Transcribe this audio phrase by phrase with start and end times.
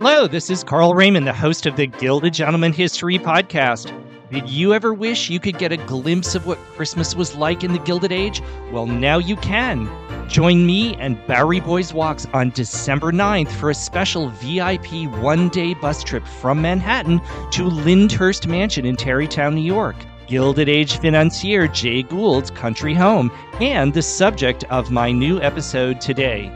[0.00, 3.92] Hello, this is Carl Raymond, the host of the Gilded Gentleman History Podcast.
[4.30, 7.72] Did you ever wish you could get a glimpse of what Christmas was like in
[7.72, 8.40] the Gilded Age?
[8.70, 9.90] Well, now you can.
[10.28, 15.74] Join me and Bowery Boys Walks on December 9th for a special VIP one day
[15.74, 19.96] bus trip from Manhattan to Lyndhurst Mansion in Tarrytown, New York.
[20.28, 26.52] Gilded Age financier Jay Gould's country home, and the subject of my new episode today.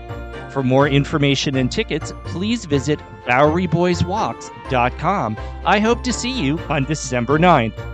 [0.53, 5.39] For more information and tickets, please visit BoweryBoysWalks.com.
[5.65, 7.93] I hope to see you on December 9th.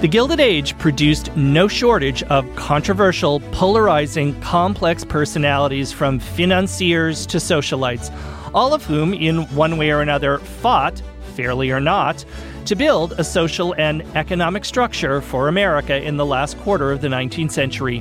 [0.00, 8.08] The Gilded Age produced no shortage of controversial, polarizing, complex personalities from financiers to socialites,
[8.54, 11.00] all of whom, in one way or another, fought,
[11.34, 12.24] fairly or not,
[12.64, 17.08] to build a social and economic structure for America in the last quarter of the
[17.08, 18.00] 19th century.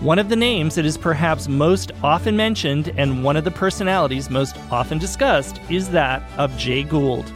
[0.00, 4.30] One of the names that is perhaps most often mentioned and one of the personalities
[4.30, 7.32] most often discussed is that of Jay Gould.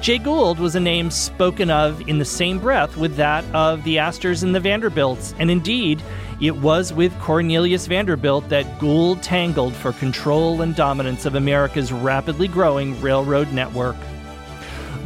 [0.00, 3.98] Jay Gould was a name spoken of in the same breath with that of the
[3.98, 6.00] Astors and the Vanderbilts, and indeed,
[6.40, 12.46] it was with Cornelius Vanderbilt that Gould tangled for control and dominance of America's rapidly
[12.46, 13.96] growing railroad network.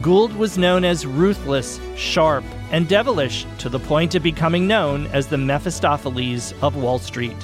[0.02, 5.26] Gould was known as ruthless, sharp, and devilish to the point of becoming known as
[5.26, 7.36] the Mephistopheles of Wall Street.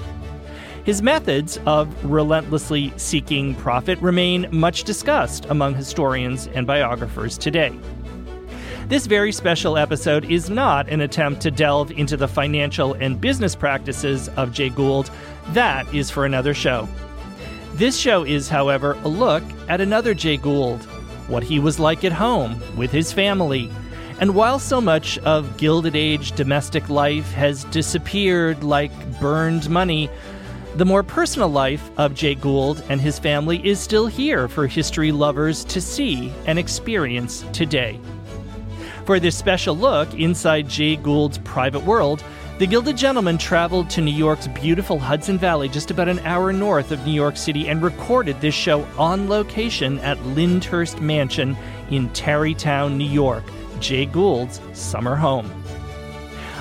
[0.85, 7.79] His methods of relentlessly seeking profit remain much discussed among historians and biographers today.
[8.89, 13.55] This very special episode is not an attempt to delve into the financial and business
[13.55, 15.11] practices of Jay Gould.
[15.49, 16.89] That is for another show.
[17.75, 20.83] This show is, however, a look at another Jay Gould,
[21.27, 23.71] what he was like at home with his family.
[24.21, 30.09] And while so much of Gilded Age domestic life has disappeared like burned money,
[30.77, 35.13] the more personal life of Jay Gould and his family is still here for history
[35.13, 38.01] lovers to see and experience today.
[39.09, 42.23] For this special look inside Jay Gould's private world,
[42.59, 46.93] the Gilded Gentleman traveled to New York's beautiful Hudson Valley, just about an hour north
[46.93, 51.57] of New York City, and recorded this show on location at Lyndhurst Mansion
[51.89, 53.45] in Tarrytown, New York,
[53.81, 55.51] Jay Gould's summer home.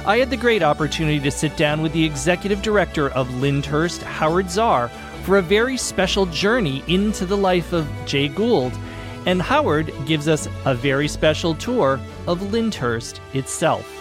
[0.05, 4.49] I had the great opportunity to sit down with the executive director of Lyndhurst, Howard
[4.49, 4.87] Zar,
[5.23, 8.71] for a very special journey into the life of Jay Gould.
[9.25, 13.96] And Howard gives us a very special tour of Lyndhurst itself.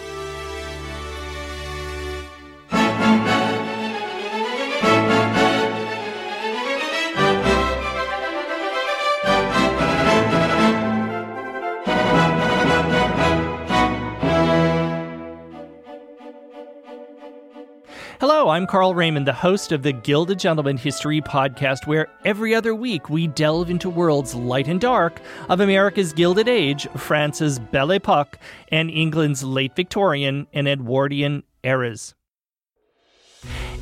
[18.56, 23.10] I'm Carl Raymond, the host of the Gilded Gentleman History Podcast, where every other week
[23.10, 28.38] we delve into worlds light and dark of America's Gilded Age, France's Belle Epoque,
[28.68, 32.14] and England's late Victorian and Edwardian eras.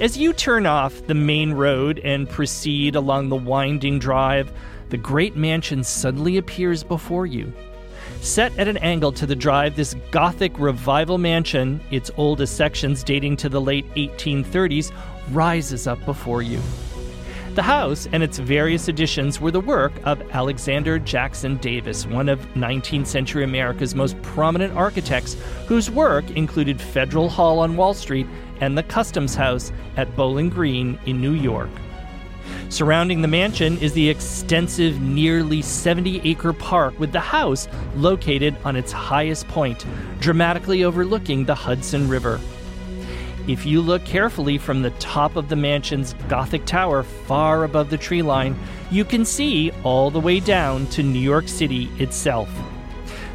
[0.00, 4.52] As you turn off the main road and proceed along the winding drive,
[4.88, 7.52] the great mansion suddenly appears before you.
[8.24, 13.36] Set at an angle to the drive, this Gothic revival mansion, its oldest sections dating
[13.36, 14.92] to the late 1830s,
[15.30, 16.58] rises up before you.
[17.54, 22.40] The house and its various additions were the work of Alexander Jackson Davis, one of
[22.54, 25.36] 19th century America's most prominent architects,
[25.66, 28.26] whose work included Federal Hall on Wall Street
[28.58, 31.68] and the Customs House at Bowling Green in New York.
[32.74, 38.74] Surrounding the mansion is the extensive, nearly 70 acre park with the house located on
[38.74, 39.86] its highest point,
[40.18, 42.40] dramatically overlooking the Hudson River.
[43.46, 47.96] If you look carefully from the top of the mansion's Gothic tower far above the
[47.96, 48.58] tree line,
[48.90, 52.50] you can see all the way down to New York City itself.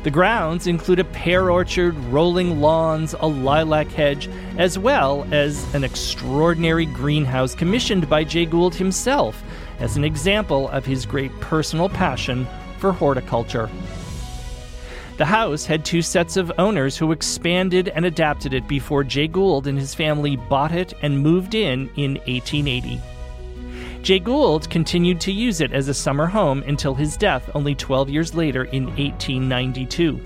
[0.01, 5.83] The grounds include a pear orchard, rolling lawns, a lilac hedge, as well as an
[5.83, 9.43] extraordinary greenhouse commissioned by Jay Gould himself
[9.79, 12.47] as an example of his great personal passion
[12.77, 13.69] for horticulture.
[15.17, 19.67] The house had two sets of owners who expanded and adapted it before Jay Gould
[19.67, 23.01] and his family bought it and moved in in 1880.
[24.01, 28.09] Jay Gould continued to use it as a summer home until his death only 12
[28.09, 30.19] years later in 1892.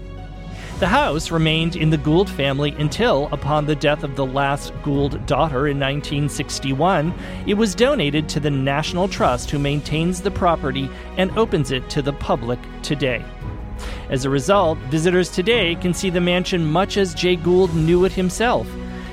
[0.80, 5.26] The house remained in the Gould family until, upon the death of the last Gould
[5.26, 7.14] daughter in 1961,
[7.48, 12.02] it was donated to the National Trust, who maintains the property and opens it to
[12.02, 13.24] the public today.
[14.10, 18.12] As a result, visitors today can see the mansion much as Jay Gould knew it
[18.12, 18.68] himself.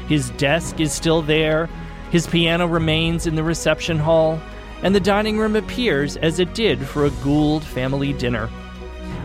[0.09, 1.69] His desk is still there,
[2.11, 4.41] his piano remains in the reception hall,
[4.83, 8.49] and the dining room appears as it did for a Gould family dinner.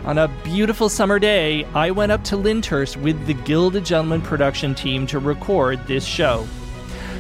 [0.06, 4.76] On a beautiful summer day, I went up to Lyndhurst with the Gilded Gentleman production
[4.76, 6.46] team to record this show.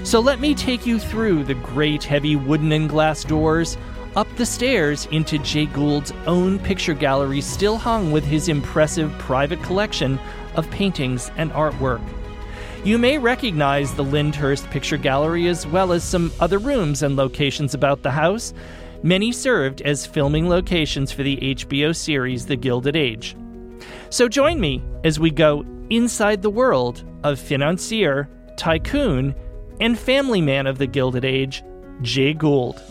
[0.03, 3.75] So let me take you through the great heavy wooden and glass doors,
[4.15, 9.63] up the stairs into Jay Gould's own picture gallery, still hung with his impressive private
[9.63, 10.19] collection
[10.55, 12.01] of paintings and artwork.
[12.85, 17.73] You may recognize the Lyndhurst Picture Gallery as well as some other rooms and locations
[17.73, 18.53] about the house.
[19.01, 23.35] Many served as filming locations for the HBO series The Gilded Age.
[24.11, 29.33] So join me as we go inside the world of financier, tycoon,
[29.81, 31.63] and family man of the Gilded Age,
[32.03, 32.83] Jay Gould.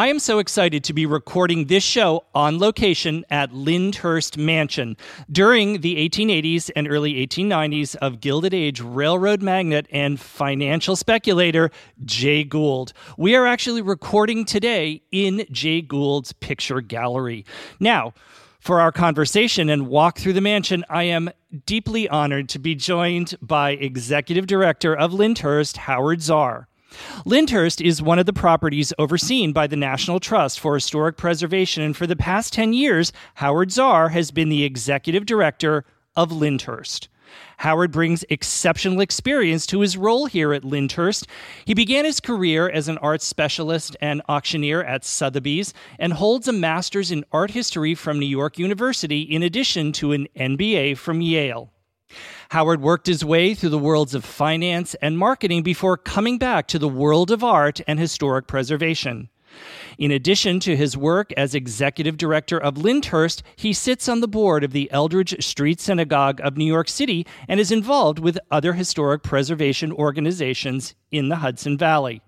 [0.00, 4.96] I am so excited to be recording this show on location at Lyndhurst Mansion
[5.30, 11.70] during the 1880s and early 1890s of Gilded Age railroad magnate and financial speculator
[12.02, 12.94] Jay Gould.
[13.18, 17.44] We are actually recording today in Jay Gould's picture gallery.
[17.78, 18.14] Now,
[18.58, 21.28] for our conversation and walk through the mansion, I am
[21.66, 26.69] deeply honored to be joined by Executive Director of Lyndhurst, Howard Zar.
[27.24, 31.96] Lyndhurst is one of the properties overseen by the National Trust for Historic Preservation, and
[31.96, 35.84] for the past 10 years, Howard Zar has been the executive director
[36.16, 37.08] of Lyndhurst.
[37.58, 41.26] Howard brings exceptional experience to his role here at Lyndhurst.
[41.64, 46.52] He began his career as an art specialist and auctioneer at Sotheby's and holds a
[46.52, 51.70] master's in art history from New York University in addition to an MBA from Yale.
[52.50, 56.80] Howard worked his way through the worlds of finance and marketing before coming back to
[56.80, 59.28] the world of art and historic preservation.
[59.98, 64.64] In addition to his work as executive director of Lyndhurst, he sits on the board
[64.64, 69.22] of the Eldridge Street Synagogue of New York City and is involved with other historic
[69.22, 72.20] preservation organizations in the Hudson Valley.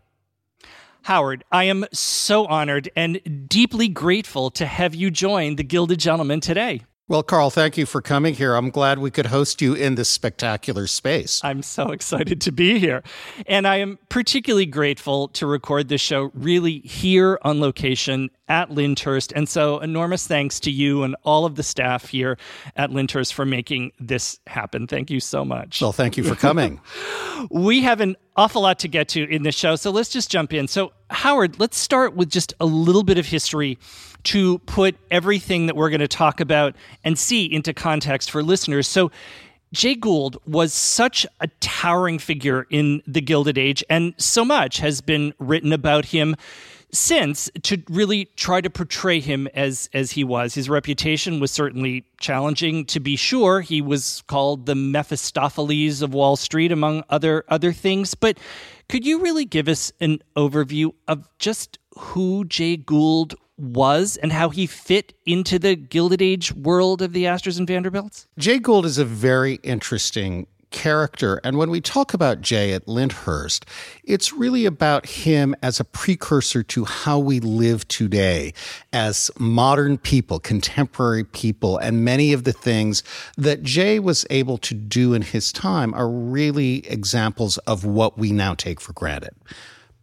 [1.03, 6.39] Howard, I am so honored and deeply grateful to have you join the Gilded Gentleman
[6.39, 6.83] today.
[7.13, 8.55] Well, Carl, thank you for coming here.
[8.55, 11.43] I'm glad we could host you in this spectacular space.
[11.45, 13.03] I'm so excited to be here.
[13.47, 19.33] And I am particularly grateful to record this show really here on location at Lyndhurst.
[19.35, 22.37] And so, enormous thanks to you and all of the staff here
[22.77, 24.87] at Lyndhurst for making this happen.
[24.87, 25.81] Thank you so much.
[25.81, 26.79] Well, thank you for coming.
[27.51, 29.75] we have an awful lot to get to in this show.
[29.77, 30.69] So, let's just jump in.
[30.69, 33.79] So, Howard, let's start with just a little bit of history
[34.25, 38.87] to put everything that we're going to talk about and see into context for listeners.
[38.87, 39.11] So,
[39.73, 45.01] Jay Gould was such a towering figure in the Gilded Age, and so much has
[45.01, 46.37] been written about him
[46.93, 50.55] since to really try to portray him as as he was.
[50.55, 53.61] His reputation was certainly challenging to be sure.
[53.61, 58.39] He was called the Mephistopheles of Wall Street among other other things, but
[58.89, 64.49] could you really give us an overview of just who Jay Gould was and how
[64.49, 68.27] he fit into the Gilded Age world of the Astors and Vanderbilts?
[68.39, 71.41] Jay Gould is a very interesting character.
[71.45, 73.65] And when we talk about Jay at Lyndhurst,
[74.05, 78.53] it's really about him as a precursor to how we live today
[78.93, 81.79] as modern people, contemporary people.
[81.79, 83.03] And many of the things
[83.37, 88.33] that Jay was able to do in his time are really examples of what we
[88.33, 89.35] now take for granted.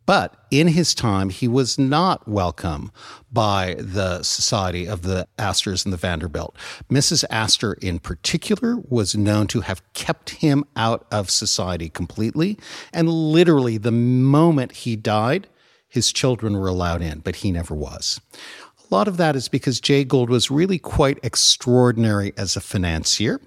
[0.10, 2.92] But in his time, he was not welcome
[3.32, 6.58] by the Society of the Astors and the Vanderbilt.
[6.89, 7.24] Mrs.
[7.30, 12.58] Astor, in particular, was known to have kept him out of society completely.
[12.92, 15.48] And literally, the moment he died,
[15.88, 18.20] his children were allowed in, but he never was.
[18.80, 23.39] A lot of that is because Jay Gould was really quite extraordinary as a financier.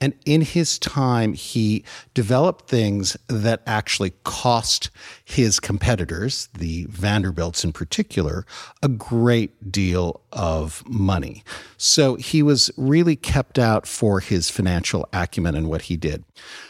[0.00, 1.84] And in his time, he
[2.14, 4.90] developed things that actually cost
[5.24, 8.44] his competitors, the Vanderbilts in particular,
[8.82, 11.42] a great deal of money.
[11.76, 16.24] So he was really kept out for his financial acumen and what he did.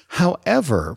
[0.09, 0.97] However,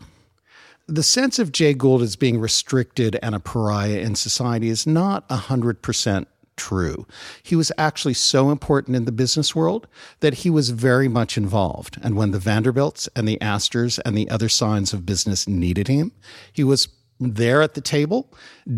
[0.86, 5.28] the sense of Jay Gould as being restricted and a pariah in society is not
[5.28, 6.26] 100%
[6.60, 7.06] true.
[7.42, 9.86] He was actually so important in the business world
[10.20, 11.98] that he was very much involved.
[12.02, 16.12] And when the Vanderbilts and the Astors and the other signs of business needed him,
[16.52, 16.88] he was
[17.18, 18.30] there at the table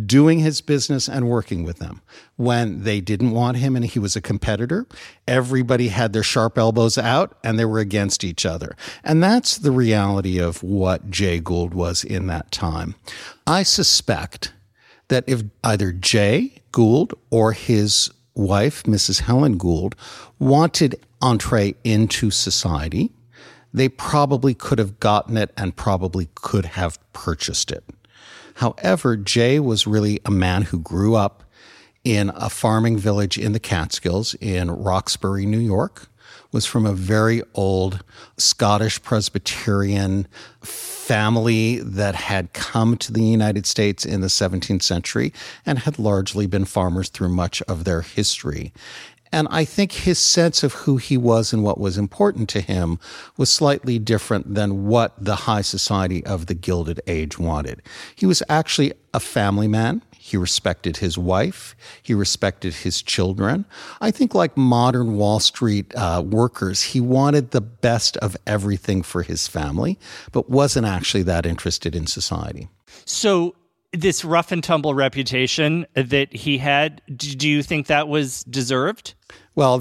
[0.06, 2.02] doing his business and working with them.
[2.36, 4.86] When they didn't want him and he was a competitor,
[5.26, 8.76] everybody had their sharp elbows out and they were against each other.
[9.02, 12.94] And that's the reality of what Jay Gould was in that time.
[13.44, 14.52] I suspect
[15.08, 19.20] that if either Jay Gould or his wife, Mrs.
[19.20, 19.94] Helen Gould,
[20.38, 23.12] wanted entree into society,
[23.72, 27.84] they probably could have gotten it and probably could have purchased it.
[28.56, 31.44] However, Jay was really a man who grew up
[32.04, 36.08] in a farming village in the Catskills in Roxbury, New York,
[36.52, 38.04] was from a very old
[38.36, 40.28] Scottish Presbyterian
[40.62, 45.32] family that had come to the United States in the 17th century
[45.66, 48.72] and had largely been farmers through much of their history.
[49.32, 52.98] And I think his sense of who he was and what was important to him
[53.38, 57.80] was slightly different than what the high society of the Gilded Age wanted.
[58.14, 60.02] He was actually a family man.
[60.10, 61.74] He respected his wife.
[62.02, 63.64] He respected his children.
[64.00, 69.22] I think, like modern Wall Street uh, workers, he wanted the best of everything for
[69.22, 69.98] his family,
[70.30, 72.68] but wasn't actually that interested in society.
[73.04, 73.56] So,
[73.92, 79.14] this rough and tumble reputation that he had, do you think that was deserved?
[79.54, 79.80] Well,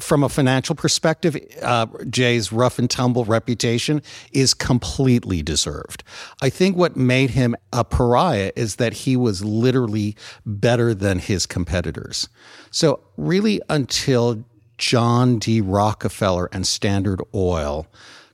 [0.00, 6.02] from a financial perspective, uh, Jay's rough and tumble reputation is completely deserved.
[6.42, 11.46] I think what made him a pariah is that he was literally better than his
[11.46, 12.28] competitors.
[12.72, 14.44] So, really, until
[14.78, 15.60] John D.
[15.60, 17.86] Rockefeller and Standard Oil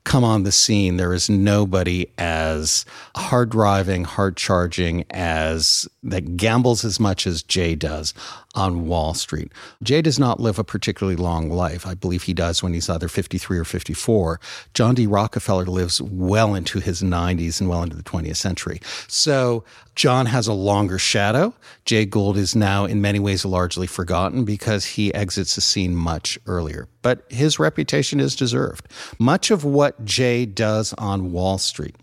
[0.05, 2.85] come on the scene, there is nobody as
[3.17, 8.15] hard driving, hard charging as that gambles as much as Jay does
[8.55, 9.53] on Wall Street.
[9.83, 11.87] Jay does not live a particularly long life.
[11.87, 14.41] I believe he does when he's either 53 or 54.
[14.75, 15.07] John D.
[15.07, 18.81] Rockefeller lives well into his 90s and well into the 20th century.
[19.07, 19.65] So
[19.95, 21.55] John has a longer shadow.
[21.85, 26.39] Jay Gould is now, in many ways, largely forgotten because he exits the scene much
[26.47, 26.89] earlier.
[27.03, 28.89] But his reputation is deserved.
[29.19, 31.97] Much of what Jay does on Wall Street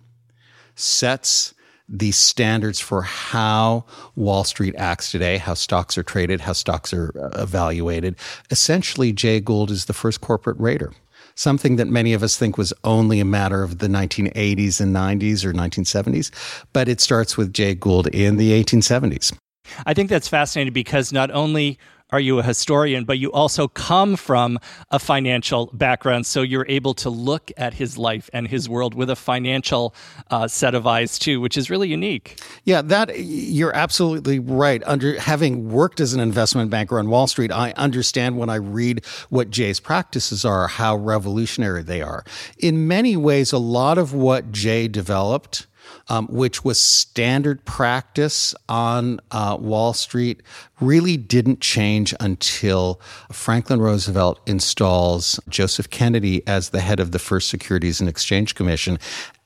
[0.75, 1.53] sets
[1.89, 7.12] the standards for how Wall Street acts today, how stocks are traded, how stocks are
[7.17, 8.15] uh, evaluated.
[8.51, 10.91] Essentially, Jay Gould is the first corporate raider,
[11.38, 15.46] Something that many of us think was only a matter of the 1980s and 90s
[15.46, 16.32] or 1970s,
[16.74, 19.38] but it starts with Jay Gould in the 1870s.
[19.86, 21.77] I think that's fascinating because not only
[22.12, 24.60] are you a historian, but you also come from
[24.92, 26.26] a financial background.
[26.26, 29.94] So you're able to look at his life and his world with a financial
[30.32, 32.40] uh, set of eyes too, which is really unique.
[32.64, 34.82] Yeah, that you're absolutely right.
[34.86, 39.06] Under having worked as an investment banker on Wall Street, I understand when I read
[39.30, 42.24] what Jay's practices are, how revolutionary they are.
[42.58, 45.68] In many ways, a lot of what Jay developed
[46.10, 50.41] um, which was standard practice on uh, Wall Street,
[50.79, 53.00] really didn't change until
[53.32, 59.00] Franklin Roosevelt installs Joseph Kennedy as the head of the first Securities and Exchange Commission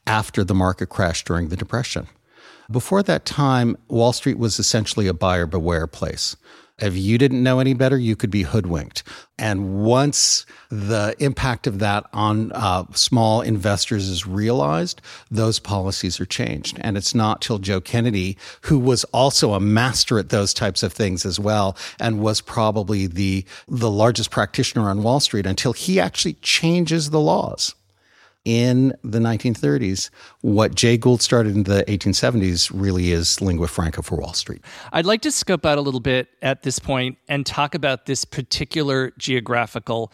[0.07, 2.07] after the market crash during the Depression.
[2.69, 6.38] Before that time, Wall Street was essentially a buyer beware place.
[6.82, 9.04] If you didn't know any better, you could be hoodwinked.
[9.38, 16.26] And once the impact of that on uh, small investors is realized, those policies are
[16.26, 16.80] changed.
[16.82, 20.92] And it's not till Joe Kennedy, who was also a master at those types of
[20.92, 26.00] things as well, and was probably the the largest practitioner on Wall Street, until he
[26.00, 27.76] actually changes the laws
[28.45, 30.10] in the 1930s.
[30.41, 34.63] What Jay Gould started in the 1870s really is lingua franca for Wall Street.
[34.91, 38.25] I'd like to scope out a little bit at this point and talk about this
[38.25, 40.12] particular geographical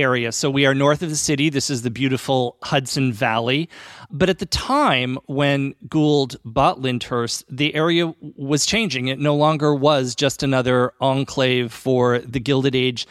[0.00, 0.32] area.
[0.32, 1.48] So we are north of the city.
[1.48, 3.68] This is the beautiful Hudson Valley.
[4.10, 9.08] But at the time when Gould bought Lyndhurst, the area was changing.
[9.08, 13.06] It no longer was just another enclave for the Gilded Age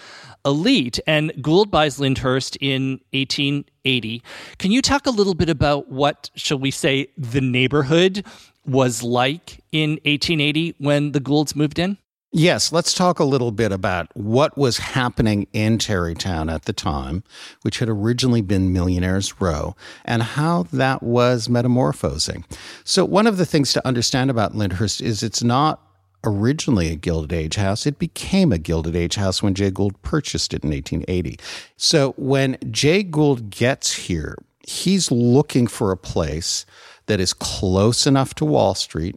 [0.46, 1.00] elite.
[1.08, 4.24] And Gould buys Lyndhurst in 1880.
[4.58, 8.25] Can you talk a little bit about what, shall we say, the neighborhood
[8.65, 11.98] was like in 1880 when the Goulds moved in?
[12.38, 17.24] Yes, let's talk a little bit about what was happening in Tarrytown at the time,
[17.62, 19.74] which had originally been Millionaires Row,
[20.04, 22.44] and how that was metamorphosing.
[22.84, 25.82] So, one of the things to understand about Lyndhurst is it's not
[26.25, 27.86] originally a Gilded Age house.
[27.86, 31.39] It became a Gilded Age house when Jay Gould purchased it in 1880.
[31.77, 34.36] So, when Jay Gould gets here,
[34.68, 36.65] he's looking for a place
[37.06, 39.15] that is close enough to Wall Street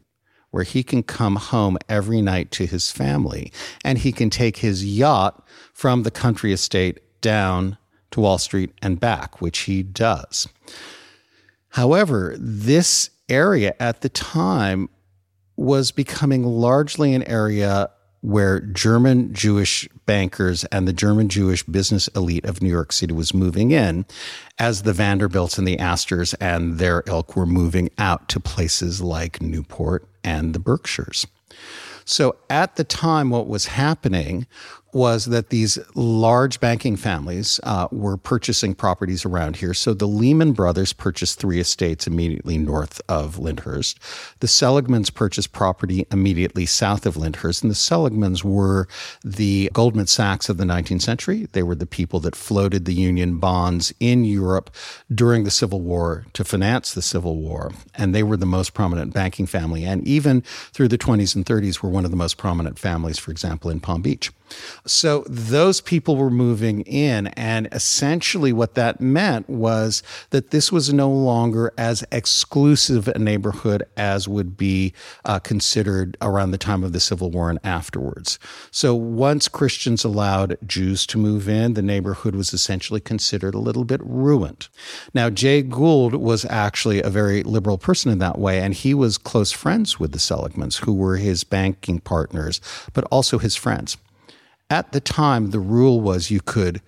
[0.51, 3.53] where he can come home every night to his family
[3.85, 7.77] and he can take his yacht from the country estate down
[8.11, 10.49] to Wall Street and back, which he does.
[11.71, 14.89] However, this area at the time
[15.57, 17.91] was becoming largely an area
[18.21, 23.33] where German Jewish bankers and the German Jewish business elite of New York City was
[23.33, 24.07] moving in
[24.59, 29.41] as the Vanderbilts and the Astors and their ilk were moving out to places like
[29.41, 31.27] Newport and the Berkshires.
[32.05, 34.47] So at the time, what was happening
[34.93, 39.75] was that these large banking families uh, were purchasing properties around here.
[39.75, 43.99] So the Lehman brothers purchased three estates immediately north of Lyndhurst.
[44.41, 47.63] The Seligmans purchased property immediately south of Lyndhurst.
[47.63, 48.89] And the Seligmans were
[49.23, 51.49] the Goldman Sachs of the 19th century.
[51.53, 54.71] They were the people that floated the Union bonds in Europe
[55.15, 57.73] during the Civil War to finance the Civil War.
[57.95, 59.85] And they were the most prominent banking family.
[59.85, 60.41] And even
[60.73, 63.81] through the 20s and 30s were one of the most prominent families, for example, in
[63.81, 64.33] Palm Beach.
[64.87, 67.29] So those people were moving in.
[67.29, 73.83] And essentially, what that meant was that this was no longer as exclusive a neighborhood
[73.97, 74.93] as would be
[75.25, 78.39] uh, considered around the time of the Civil War and afterwards.
[78.71, 83.85] So once Christians allowed Jews to move in, the neighborhood was essentially considered a little
[83.85, 84.69] bit ruined.
[85.15, 89.19] Now, Jay Gould was actually a very liberal person in that way, and he was
[89.19, 92.61] close friends with the Seligmans, who were his banking partners,
[92.93, 93.97] but also his friends
[94.71, 96.81] at the time, the rule was you could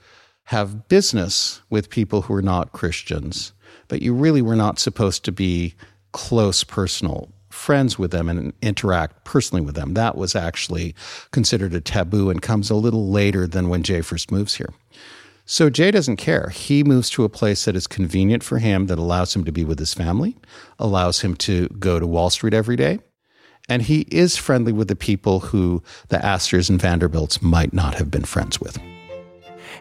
[0.45, 3.53] have business with people who were not Christians,
[3.89, 5.75] but you really were not supposed to be
[6.13, 9.95] close personal friends with them and interact personally with them.
[9.95, 10.95] That was actually
[11.33, 14.73] considered a taboo and comes a little later than when Jay first moves here.
[15.47, 16.51] So Jay doesn't care.
[16.51, 19.65] He moves to a place that is convenient for him, that allows him to be
[19.65, 20.37] with his family,
[20.79, 23.01] allows him to go to Wall Street every day,
[23.71, 28.11] and he is friendly with the people who the Astors and Vanderbilts might not have
[28.11, 28.79] been friends with.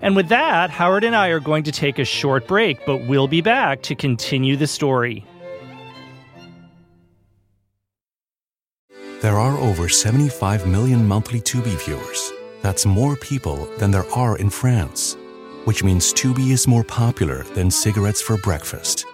[0.02, 3.28] And with that, Howard and I are going to take a short break, but we'll
[3.28, 5.25] be back to continue the story.
[9.21, 12.32] There are over 75 million monthly Tubi viewers.
[12.62, 15.17] That's more people than there are in France,
[15.65, 19.06] which means Tubi is more popular than cigarettes for breakfast.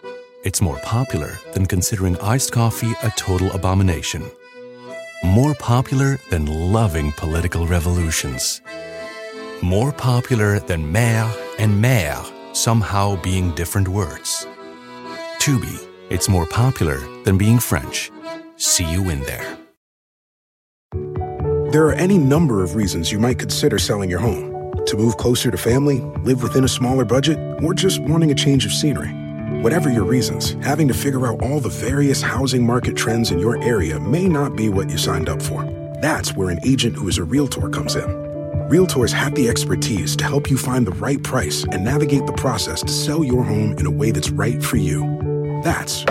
[0.43, 4.29] It's more popular than considering iced coffee a total abomination
[5.25, 8.61] more popular than loving political revolutions.
[9.61, 12.23] More popular than maire and mère
[12.55, 14.45] somehow being different words.
[15.39, 18.11] Tubi, it's more popular than being French.
[18.57, 19.57] See you in there.
[21.71, 24.71] There are any number of reasons you might consider selling your home.
[24.85, 28.65] To move closer to family, live within a smaller budget, or just wanting a change
[28.65, 29.24] of scenery.
[29.61, 33.61] Whatever your reasons, having to figure out all the various housing market trends in your
[33.63, 35.63] area may not be what you signed up for.
[36.01, 38.03] That's where an agent who is a realtor comes in.
[38.69, 42.81] Realtors have the expertise to help you find the right price and navigate the process
[42.81, 45.01] to sell your home in a way that's right for you.
[45.63, 46.03] That's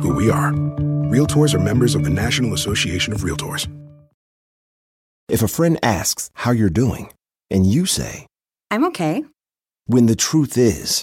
[0.00, 0.52] who we are.
[0.52, 3.68] Realtors are members of the National Association of Realtors.
[5.28, 7.12] If a friend asks how you're doing,
[7.50, 8.26] and you say,
[8.70, 9.24] I'm okay,
[9.86, 11.02] when the truth is,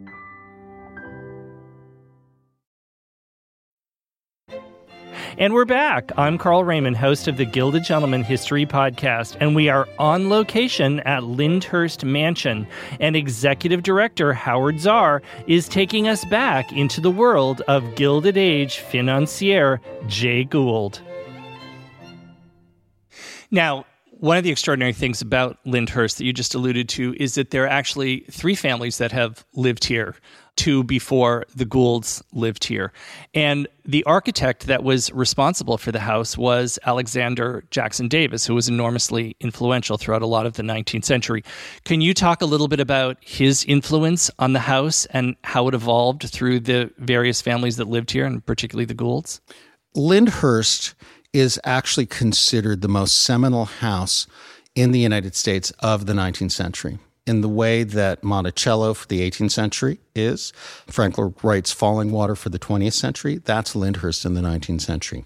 [5.41, 6.11] And we're back.
[6.17, 10.99] I'm Carl Raymond, host of the Gilded Gentleman History Podcast, and we are on location
[10.99, 12.67] at Lyndhurst Mansion.
[12.99, 18.77] And executive director Howard Zar is taking us back into the world of Gilded Age
[18.77, 21.01] financier Jay Gould.
[23.49, 27.49] Now, one of the extraordinary things about Lyndhurst that you just alluded to is that
[27.49, 30.15] there are actually three families that have lived here
[30.61, 32.93] two before the Goulds lived here.
[33.33, 38.69] And the architect that was responsible for the house was Alexander Jackson Davis, who was
[38.69, 41.43] enormously influential throughout a lot of the 19th century.
[41.83, 45.73] Can you talk a little bit about his influence on the house and how it
[45.73, 49.41] evolved through the various families that lived here, and particularly the Goulds?
[49.95, 50.93] Lyndhurst
[51.33, 54.27] is actually considered the most seminal house
[54.75, 59.21] in the United States of the 19th century in the way that Monticello for the
[59.29, 60.51] 18th century is.
[60.87, 63.37] Frank Lloyd Wright's Fallingwater for the 20th century.
[63.37, 65.25] That's Lyndhurst in the 19th century.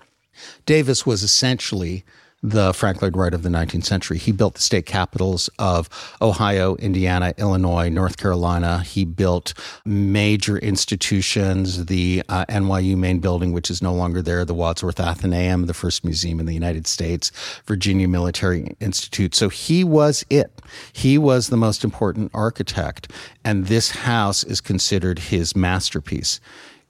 [0.66, 2.04] Davis was essentially
[2.50, 4.20] the Frank Lloyd Wright of the 19th century.
[4.20, 5.90] He built the state capitals of
[6.22, 8.84] Ohio, Indiana, Illinois, North Carolina.
[8.84, 14.54] He built major institutions, the uh, NYU main building, which is no longer there, the
[14.54, 17.32] Wadsworth Atheneum, the first museum in the United States,
[17.66, 19.34] Virginia Military Institute.
[19.34, 20.62] So he was it.
[20.94, 23.12] He was the most important architect.
[23.44, 26.40] And this house is considered his masterpiece.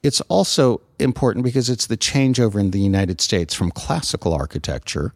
[0.06, 5.12] It's also important because it's the changeover in the United States from classical architecture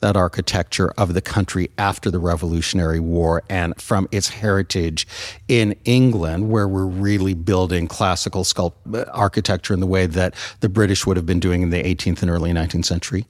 [0.00, 5.06] that architecture of the country after the Revolutionary War and from its heritage
[5.48, 11.06] in England, where we're really building classical sculpt- architecture in the way that the British
[11.06, 13.24] would have been doing in the 18th and early 19th century.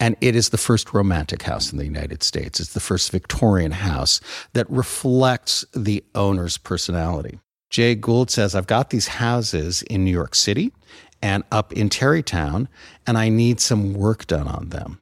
[0.00, 2.58] And it is the first romantic house in the United States.
[2.58, 4.20] It's the first Victorian house
[4.54, 7.38] that reflects the owner's personality.
[7.70, 10.72] Jay Gould says, I've got these houses in New York City
[11.22, 12.68] and up in Tarrytown,
[13.06, 15.00] and I need some work done on them.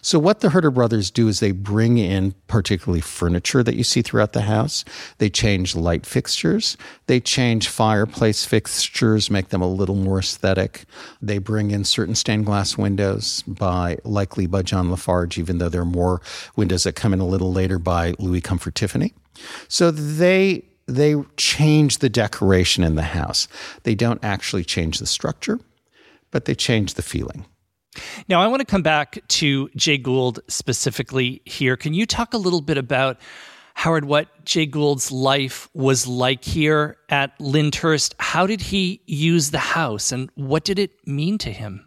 [0.00, 4.00] So, what the Herter brothers do is they bring in particularly furniture that you see
[4.00, 4.84] throughout the house.
[5.18, 6.76] They change light fixtures.
[7.06, 10.84] They change fireplace fixtures, make them a little more aesthetic.
[11.20, 15.82] They bring in certain stained glass windows by likely by John Lafarge, even though there
[15.82, 16.22] are more
[16.56, 19.12] windows that come in a little later by Louis Comfort Tiffany.
[19.68, 23.46] So they they change the decoration in the house.
[23.84, 25.60] They don't actually change the structure,
[26.30, 27.44] but they change the feeling.
[28.28, 31.76] Now, I want to come back to Jay Gould specifically here.
[31.76, 33.18] Can you talk a little bit about
[33.74, 38.14] Howard, what Jay Gould's life was like here at Lyndhurst?
[38.18, 41.86] How did he use the house and what did it mean to him?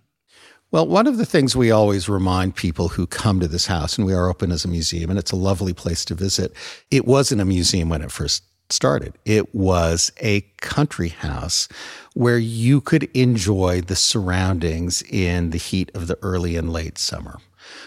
[0.72, 4.08] Well, one of the things we always remind people who come to this house, and
[4.08, 6.54] we are open as a museum, and it's a lovely place to visit.
[6.92, 9.14] It wasn't a museum when it first started.
[9.26, 11.68] It was a country house
[12.14, 17.40] where you could enjoy the surroundings in the heat of the early and late summer.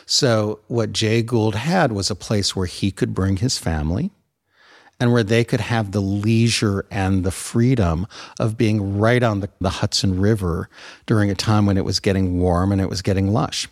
[0.07, 4.11] So, what Jay Gould had was a place where he could bring his family
[5.01, 8.07] and where they could have the leisure and the freedom
[8.38, 10.68] of being right on the, the Hudson River
[11.07, 13.68] during a time when it was getting warm and it was getting lush.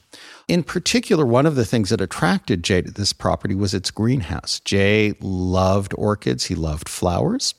[0.49, 4.61] In particular, one of the things that attracted Jay to this property was its greenhouse.
[4.61, 7.55] Jay loved orchids, he loved flowers.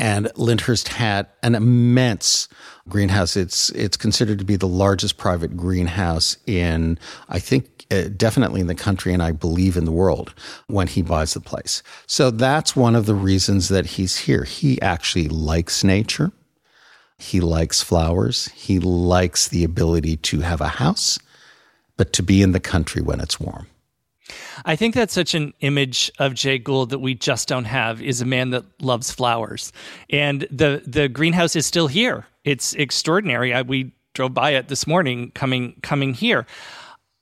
[0.00, 2.48] And Lyndhurst had an immense
[2.88, 3.36] greenhouse.
[3.36, 8.68] It's it's considered to be the largest private greenhouse in, I think, uh, definitely in
[8.68, 10.34] the country, and I believe in the world.
[10.68, 14.44] When he buys the place, so that's one of the reasons that he's here.
[14.44, 16.30] He actually likes nature.
[17.18, 18.46] He likes flowers.
[18.54, 21.18] He likes the ability to have a house
[21.98, 23.66] but to be in the country when it's warm.
[24.64, 28.20] I think that's such an image of Jay Gould that we just don't have is
[28.20, 29.72] a man that loves flowers.
[30.10, 32.26] And the the greenhouse is still here.
[32.44, 33.52] It's extraordinary.
[33.54, 36.46] I, we drove by it this morning coming coming here.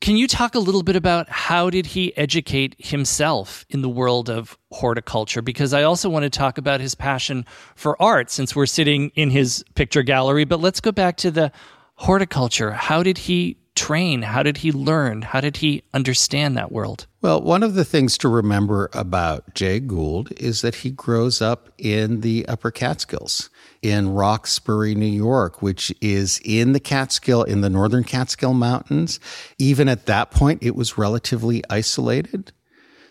[0.00, 4.28] Can you talk a little bit about how did he educate himself in the world
[4.28, 8.66] of horticulture because I also want to talk about his passion for art since we're
[8.66, 11.50] sitting in his picture gallery but let's go back to the
[11.94, 12.72] horticulture.
[12.72, 14.22] How did he train?
[14.22, 15.22] How did he learn?
[15.22, 17.06] How did he understand that world?
[17.20, 21.68] Well, one of the things to remember about Jay Gould is that he grows up
[21.78, 23.50] in the Upper Catskills
[23.82, 29.20] in Roxbury, New York, which is in the Catskill, in the northern Catskill Mountains.
[29.58, 32.52] Even at that point, it was relatively isolated.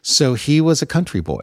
[0.02, 1.42] So he was a country boy.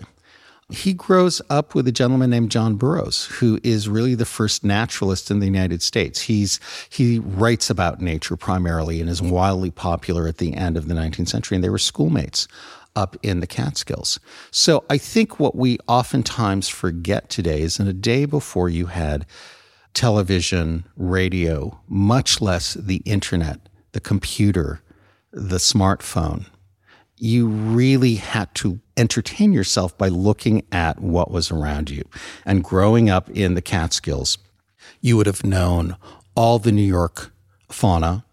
[0.73, 5.31] He grows up with a gentleman named John Burroughs, who is really the first naturalist
[5.31, 6.23] in the United States.
[6.23, 6.59] He's
[6.89, 11.29] he writes about nature primarily and is wildly popular at the end of the 19th
[11.29, 11.57] century.
[11.57, 12.49] And they were schoolmates
[12.97, 14.19] up in the Catskills.
[14.51, 19.27] So I think what we oftentimes forget today is in a day before you had
[19.95, 23.61] television, radio, much less the internet,
[23.93, 24.81] the computer,
[25.33, 26.47] the smartphone,
[27.23, 32.03] you really had to entertain yourself by looking at what was around you.
[32.45, 34.39] And growing up in the Catskills,
[35.01, 35.97] you would have known
[36.35, 37.33] all the New York
[37.71, 38.25] fauna,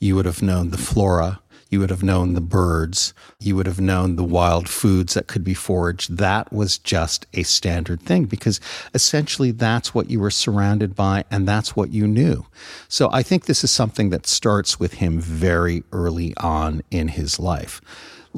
[0.00, 3.12] you would have known the flora, You would have known the birds.
[3.38, 6.16] You would have known the wild foods that could be foraged.
[6.16, 8.58] That was just a standard thing because
[8.94, 12.46] essentially that's what you were surrounded by and that's what you knew.
[12.88, 17.38] So I think this is something that starts with him very early on in his
[17.38, 17.82] life.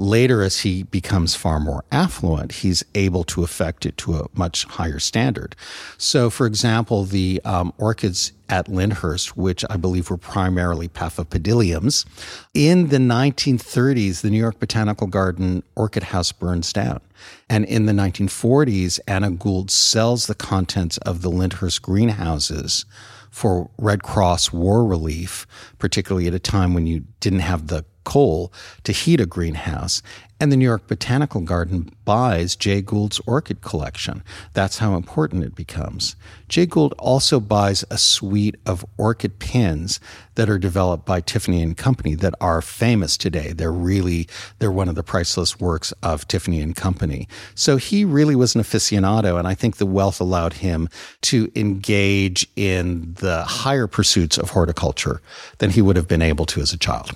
[0.01, 4.65] Later, as he becomes far more affluent, he's able to affect it to a much
[4.65, 5.55] higher standard.
[5.99, 12.07] So, for example, the um, orchids at Lyndhurst, which I believe were primarily Paphiopedilums,
[12.55, 17.03] in the 1930s, the New York Botanical Garden orchid house burns down.
[17.51, 22.87] And in the 1940s, Anna Gould sells the contents of the Lyndhurst greenhouses
[23.31, 25.47] for Red Cross war relief,
[25.79, 28.53] particularly at a time when you didn't have the coal
[28.85, 30.03] to heat a greenhouse.
[30.43, 34.23] And the New York Botanical Garden buys Jay Gould's orchid collection.
[34.55, 36.17] That's how important it becomes.
[36.49, 40.01] Jay Gould also buys a suite of orchid pins
[40.37, 43.53] that are developed by Tiffany and Company that are famous today.
[43.53, 44.29] They're really
[44.61, 47.29] they're one of the priceless works of Tiffany and Company.
[47.55, 50.89] So he really was an aficionado and I think the wealth allowed him
[51.23, 55.21] to engage in the higher pursuits of horticulture
[55.59, 57.11] than he would have been able to as a child.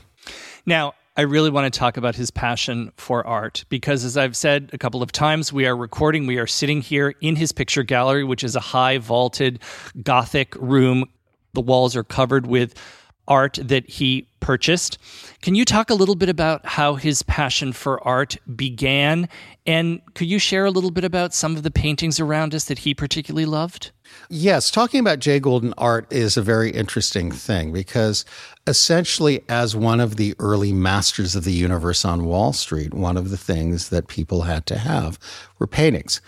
[0.67, 4.71] Now, I really want to talk about his passion for art because, as I've said
[4.73, 8.25] a couple of times, we are recording, we are sitting here in his picture gallery,
[8.25, 9.61] which is a high vaulted
[10.03, 11.05] Gothic room.
[11.53, 12.75] The walls are covered with
[13.29, 14.99] art that he purchased.
[15.41, 19.29] Can you talk a little bit about how his passion for art began?
[19.67, 22.81] And could you share a little bit about some of the paintings around us that
[22.81, 23.93] he particularly loved?
[24.29, 28.25] Yes, talking about Jay Golden art is a very interesting thing because
[28.67, 33.31] essentially, as one of the early masters of the universe on Wall Street, one of
[33.31, 35.19] the things that people had to have
[35.59, 36.21] were paintings.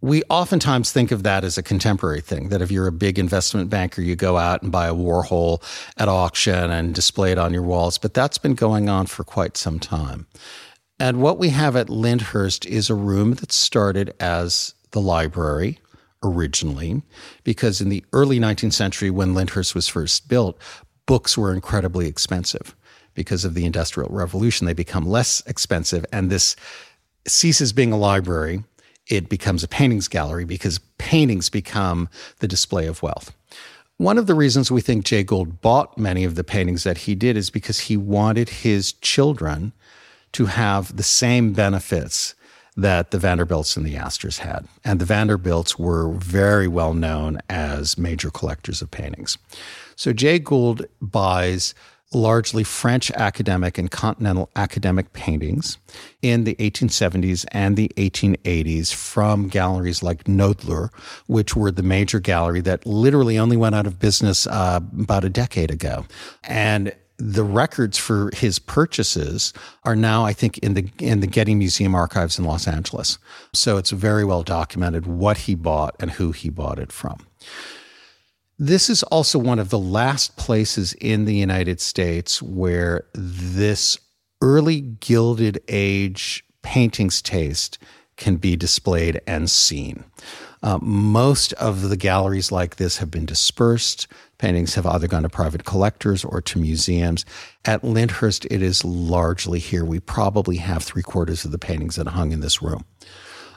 [0.00, 3.70] We oftentimes think of that as a contemporary thing, that if you're a big investment
[3.70, 5.62] banker, you go out and buy a Warhol
[5.96, 7.98] at auction and display it on your walls.
[7.98, 10.26] But that's been going on for quite some time.
[10.98, 15.78] And what we have at Lyndhurst is a room that started as the library
[16.22, 17.02] originally,
[17.44, 20.58] because in the early 19th century, when Lyndhurst was first built,
[21.12, 22.74] books were incredibly expensive.
[23.12, 26.56] Because of the Industrial Revolution, they become less expensive, and this
[27.28, 28.64] ceases being a library.
[29.08, 33.30] It becomes a paintings gallery because paintings become the display of wealth.
[33.98, 37.14] One of the reasons we think Jay Gould bought many of the paintings that he
[37.14, 39.74] did is because he wanted his children
[40.32, 42.34] to have the same benefits
[42.74, 44.66] that the Vanderbilts and the Astors had.
[44.82, 49.36] And the Vanderbilts were very well known as major collectors of paintings.
[50.02, 51.76] So Jay Gould buys
[52.12, 55.78] largely French academic and continental academic paintings
[56.22, 60.92] in the 1870s and the 1880s from galleries like Knoedler,
[61.28, 65.30] which were the major gallery that literally only went out of business uh, about a
[65.30, 66.04] decade ago.
[66.42, 69.52] And the records for his purchases
[69.84, 73.18] are now, I think, in the in the Getty Museum archives in Los Angeles.
[73.52, 77.24] So it's very well documented what he bought and who he bought it from.
[78.62, 83.98] This is also one of the last places in the United States where this
[84.40, 87.80] early Gilded Age paintings taste
[88.16, 90.04] can be displayed and seen.
[90.62, 94.06] Uh, most of the galleries like this have been dispersed.
[94.38, 97.24] Paintings have either gone to private collectors or to museums.
[97.64, 99.84] At Lyndhurst, it is largely here.
[99.84, 102.84] We probably have three quarters of the paintings that hung in this room.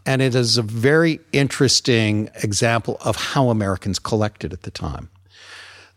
[0.05, 5.09] And it is a very interesting example of how Americans collected at the time.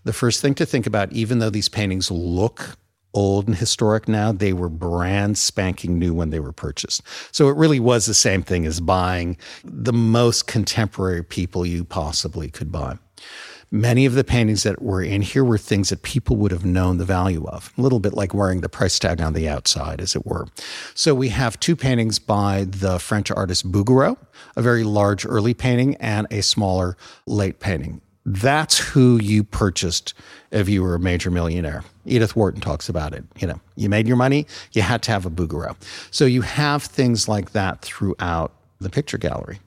[0.05, 2.79] The first thing to think about, even though these paintings look
[3.15, 7.03] old and historic now, they were brand spanking new when they were purchased.
[7.33, 12.49] So it really was the same thing as buying the most contemporary people you possibly
[12.49, 12.99] could buy.
[13.71, 16.97] Many of the paintings that were in here were things that people would have known
[16.97, 20.17] the value of, a little bit like wearing the price tag on the outside, as
[20.17, 20.47] it were.
[20.95, 24.17] So we have two paintings by the French artist Bouguereau,
[24.57, 28.01] a very large early painting, and a smaller late painting.
[28.25, 30.15] That's who you purchased
[30.51, 31.85] if you were a major millionaire.
[32.07, 33.25] Edith Wharton talks about it.
[33.39, 35.77] You know, you made your money, you had to have a Bouguereau.
[36.11, 39.61] So you have things like that throughout the picture gallery.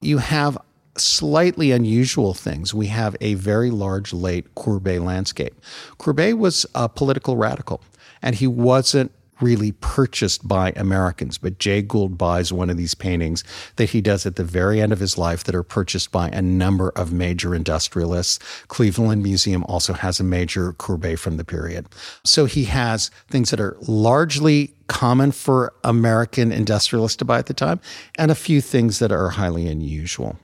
[0.00, 0.58] You have
[1.00, 2.74] slightly unusual things.
[2.74, 5.54] We have a very large late Courbet landscape.
[5.98, 7.82] Courbet was a political radical,
[8.22, 11.38] and he wasn't really purchased by Americans.
[11.38, 13.42] But Jay Gould buys one of these paintings
[13.76, 16.42] that he does at the very end of his life that are purchased by a
[16.42, 18.38] number of major industrialists.
[18.68, 21.86] Cleveland Museum also has a major Courbet from the period.
[22.24, 27.54] So he has things that are largely common for American industrialists to buy at the
[27.54, 27.80] time
[28.18, 30.36] and a few things that are highly unusual.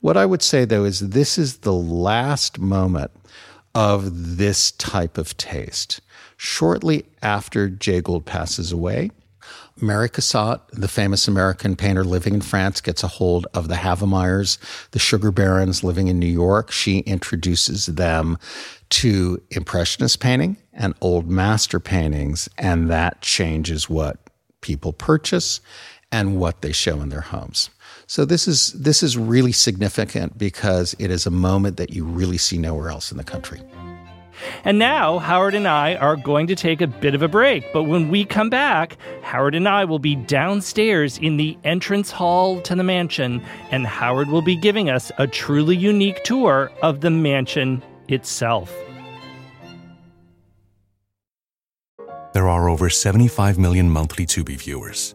[0.00, 3.10] What I would say though is this is the last moment
[3.74, 6.00] of this type of taste.
[6.36, 9.10] Shortly after Jay Gould passes away,
[9.80, 14.58] Mary Cassatt, the famous American painter living in France, gets a hold of the Havemeyers,
[14.90, 16.72] the sugar barons living in New York.
[16.72, 18.38] She introduces them
[18.90, 24.18] to Impressionist painting and old master paintings, and that changes what
[24.60, 25.60] people purchase
[26.10, 27.70] and what they show in their homes.
[28.08, 32.38] So this is this is really significant because it is a moment that you really
[32.38, 33.60] see nowhere else in the country.
[34.64, 37.70] And now, Howard and I are going to take a bit of a break.
[37.70, 42.62] But when we come back, Howard and I will be downstairs in the entrance hall
[42.62, 47.10] to the mansion, and Howard will be giving us a truly unique tour of the
[47.10, 48.74] mansion itself.
[52.32, 55.14] There are over 75 million monthly Tubi viewers.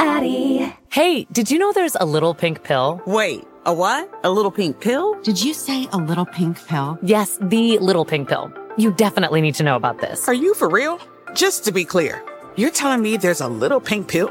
[0.00, 0.74] Addie.
[0.88, 3.02] Hey, did you know there's a little pink pill?
[3.06, 4.10] Wait, a what?
[4.24, 5.20] A little pink pill?
[5.20, 6.98] Did you say a little pink pill?
[7.02, 8.50] Yes, the little pink pill.
[8.78, 10.26] You definitely need to know about this.
[10.26, 10.98] Are you for real?
[11.34, 12.24] Just to be clear,
[12.56, 14.30] you're telling me there's a little pink pill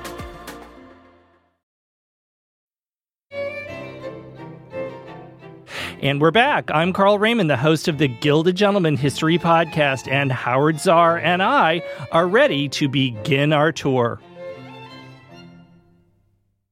[6.01, 6.71] And we're back.
[6.73, 11.43] I'm Carl Raymond, the host of the Gilded Gentleman History Podcast, and Howard Zar and
[11.43, 14.19] I are ready to begin our tour.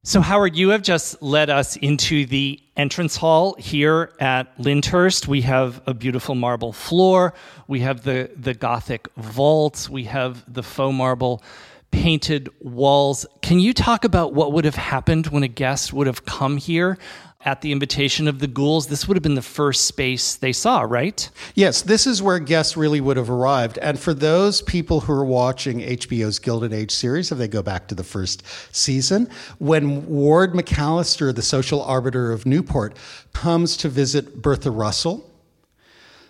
[0.03, 5.27] So, Howard, you have just led us into the entrance hall here at Lyndhurst.
[5.27, 7.35] We have a beautiful marble floor.
[7.67, 9.87] We have the, the Gothic vaults.
[9.91, 11.43] We have the faux marble
[11.91, 13.25] painted walls.
[13.41, 16.97] Can you talk about what would have happened when a guest would have come here?
[17.45, 20.82] At the invitation of the Goulds, this would have been the first space they saw,
[20.82, 21.30] right?
[21.56, 23.78] Yes, this is where guests really would have arrived.
[23.78, 27.88] And for those people who are watching HBO's Gilded Age series, if they go back
[27.88, 28.43] to the first
[28.75, 32.97] season, when Ward McAllister, the social arbiter of Newport,
[33.32, 35.25] comes to visit Bertha Russell,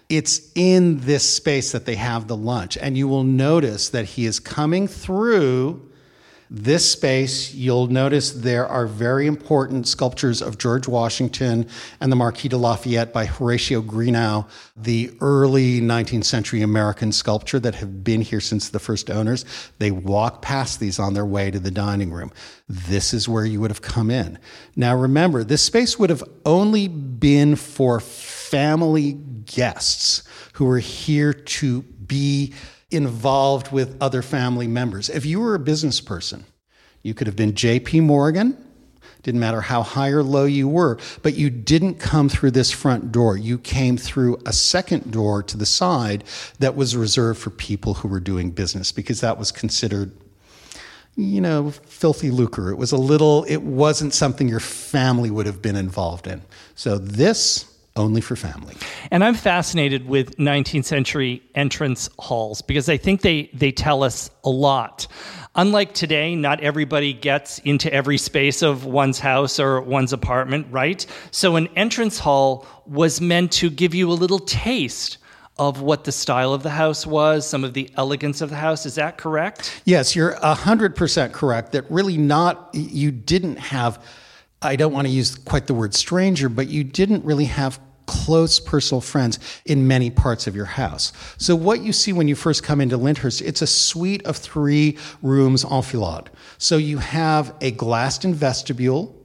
[0.09, 2.77] it's in this space that they have the lunch.
[2.77, 5.88] And you will notice that he is coming through
[6.51, 11.67] this space, you'll notice there are very important sculptures of George Washington
[12.01, 17.75] and the Marquis de Lafayette by Horatio Greenough, the early 19th century American sculpture that
[17.75, 19.45] have been here since the first owners.
[19.77, 22.31] They walk past these on their way to the dining room.
[22.67, 24.39] This is where you would have come in.
[24.75, 29.13] Now remember, this space would have only been for family
[29.45, 32.53] guests who were here to be
[32.91, 35.09] involved with other family members.
[35.09, 36.45] If you were a business person,
[37.01, 38.57] you could have been JP Morgan,
[39.23, 43.11] didn't matter how high or low you were, but you didn't come through this front
[43.11, 43.37] door.
[43.37, 46.23] You came through a second door to the side
[46.59, 50.11] that was reserved for people who were doing business because that was considered
[51.15, 52.69] you know, filthy lucre.
[52.69, 56.41] It was a little, it wasn't something your family would have been involved in.
[56.75, 57.65] So this
[57.99, 58.75] only for family.
[59.11, 64.31] And I'm fascinated with 19th century entrance halls because I think they they tell us
[64.43, 65.07] a lot.
[65.55, 71.05] Unlike today, not everybody gets into every space of one's house or one's apartment, right?
[71.31, 75.17] So an entrance hall was meant to give you a little taste
[75.57, 78.85] of what the style of the house was, some of the elegance of the house.
[78.85, 79.81] Is that correct?
[79.83, 84.01] Yes, you're 100% correct that really not you didn't have
[84.61, 87.79] I don't want to use quite the word stranger, but you didn't really have
[88.09, 91.13] close personal friends in many parts of your house.
[91.37, 94.97] So what you see when you first come into Lyndhurst, it's a suite of three
[95.21, 96.31] rooms enfilade.
[96.57, 99.15] So you have a glassed in vestibule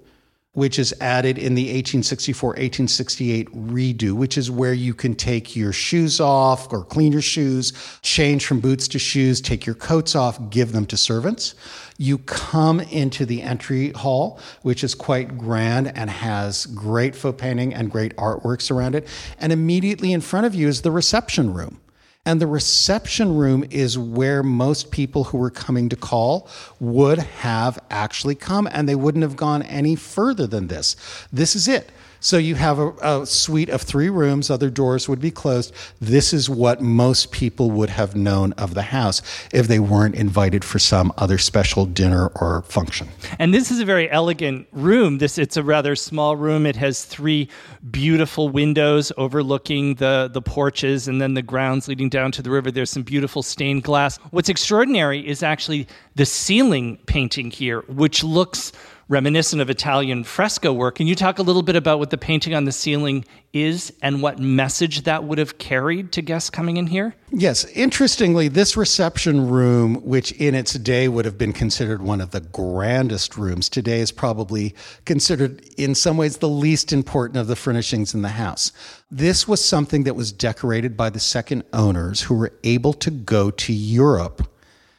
[0.54, 5.72] which is added in the 1864 1868 redo, which is where you can take your
[5.72, 10.38] shoes off or clean your shoes, change from boots to shoes, take your coats off,
[10.50, 11.56] give them to servants.
[11.96, 17.72] You come into the entry hall, which is quite grand and has great faux painting
[17.72, 19.06] and great artworks around it.
[19.38, 21.80] And immediately in front of you is the reception room.
[22.26, 26.48] And the reception room is where most people who were coming to call
[26.80, 30.96] would have actually come, and they wouldn't have gone any further than this.
[31.30, 31.90] This is it.
[32.24, 35.74] So you have a, a, suite of three rooms, other doors would be closed.
[36.00, 39.20] This is what most people would have known of the house
[39.52, 43.08] if they weren't invited for some other special dinner or function.
[43.38, 45.18] And this is a very elegant room.
[45.18, 46.64] This it's a rather small room.
[46.64, 47.46] It has three
[47.90, 52.70] beautiful windows overlooking the, the porches and then the grounds leading down to the river.
[52.70, 54.16] There's some beautiful stained glass.
[54.30, 58.72] What's extraordinary is actually the ceiling painting here, which looks
[59.08, 60.96] reminiscent of Italian fresco work.
[60.96, 64.22] Can you talk a little bit about what the painting on the ceiling is and
[64.22, 67.14] what message that would have carried to guests coming in here?
[67.30, 67.64] Yes.
[67.66, 72.40] Interestingly, this reception room, which in its day would have been considered one of the
[72.40, 74.74] grandest rooms, today is probably
[75.04, 78.72] considered in some ways the least important of the furnishings in the house.
[79.10, 83.50] This was something that was decorated by the second owners who were able to go
[83.50, 84.48] to Europe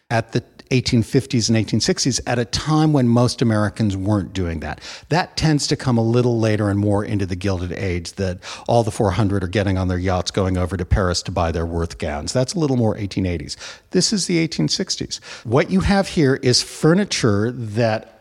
[0.09, 4.81] at the 1850s and 1860s at a time when most Americans weren't doing that.
[5.09, 8.83] That tends to come a little later and more into the Gilded Age that all
[8.83, 11.97] the 400 are getting on their yachts going over to Paris to buy their Worth
[11.97, 12.33] gowns.
[12.33, 13.55] That's a little more 1880s.
[13.91, 15.23] This is the 1860s.
[15.45, 18.11] What you have here is furniture that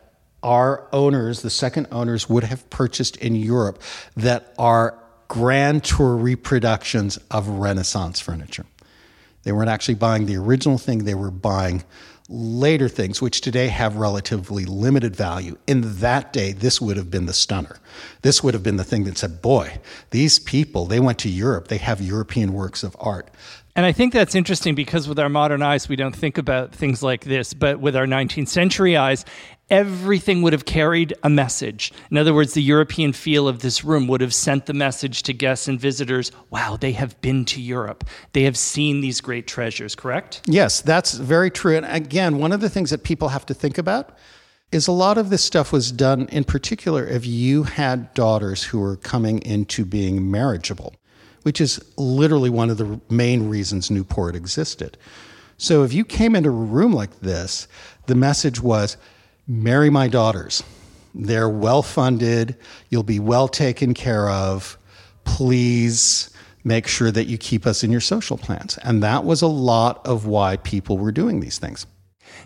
[0.43, 3.81] our owners, the second owners, would have purchased in Europe
[4.17, 8.67] that are grand tour reproductions of Renaissance furniture.
[9.43, 11.85] They weren't actually buying the original thing, they were buying
[12.29, 15.59] later things, which today have relatively limited value.
[15.67, 17.77] In that day, this would have been the stunner.
[18.23, 19.79] This would have been the thing that said, boy,
[20.11, 23.31] these people, they went to Europe, they have European works of art.
[23.77, 27.03] And I think that's interesting because with our modern eyes, we don't think about things
[27.03, 27.55] like this.
[27.55, 29.25] But with our 19th century eyes,
[29.69, 31.93] everything would have carried a message.
[32.09, 35.33] In other words, the European feel of this room would have sent the message to
[35.33, 38.05] guests and visitors wow, they have been to Europe.
[38.33, 40.43] They have seen these great treasures, correct?
[40.47, 41.77] Yes, that's very true.
[41.77, 44.17] And again, one of the things that people have to think about
[44.71, 48.79] is a lot of this stuff was done in particular if you had daughters who
[48.79, 50.95] were coming into being marriageable
[51.45, 54.99] which is literally one of the main reasons Newport existed.
[55.57, 57.69] So if you came into a room like this,
[58.07, 58.97] the message was
[59.47, 60.63] marry my daughters.
[61.15, 62.57] They're well funded,
[62.89, 64.77] you'll be well taken care of.
[65.25, 66.31] Please
[66.65, 68.79] make sure that you keep us in your social plans.
[68.83, 71.87] And that was a lot of why people were doing these things.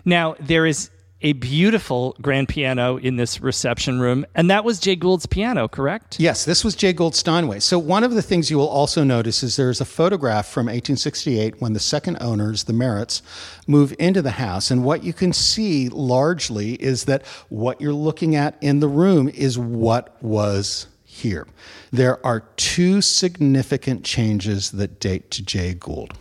[0.03, 0.91] Now, there is
[1.21, 6.19] a beautiful grand piano in this reception room, and that was Jay Gould's piano, correct?
[6.19, 7.59] Yes, this was Jay Gould Steinway.
[7.59, 11.61] So, one of the things you will also notice is there's a photograph from 1868
[11.61, 13.21] when the second owners, the Merritts,
[13.67, 14.71] move into the house.
[14.71, 19.29] And what you can see largely is that what you're looking at in the room
[19.29, 21.47] is what was here.
[21.91, 26.13] There are two significant changes that date to Jay Gould.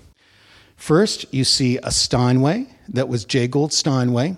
[0.76, 4.36] First, you see a Steinway that was Jay Gould Steinway